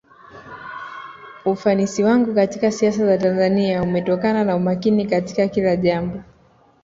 ufanisi 1.45 2.03
wangu 2.03 2.35
katika 2.35 2.71
siasa 2.71 3.05
za 3.05 3.17
tanzania 3.17 3.83
umetokana 3.83 4.43
na 4.43 4.55
umakini 4.55 5.05
katika 5.05 5.47
kila 5.47 5.75
jambo 5.75 6.21